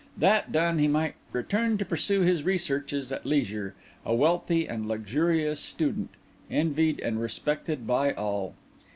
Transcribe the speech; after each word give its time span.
That 0.17 0.51
done, 0.51 0.79
he 0.79 0.87
might 0.87 1.13
return 1.31 1.77
to 1.77 1.85
pursue 1.85 2.21
his 2.21 2.41
researches 2.41 3.11
at 3.11 3.23
leisure, 3.23 3.75
a 4.03 4.15
wealthy 4.15 4.67
and 4.67 4.87
luxurious 4.87 5.59
student, 5.59 6.09
envied 6.49 6.99
and 7.01 7.21
respected 7.21 7.85
by 7.85 8.13
all. 8.13 8.55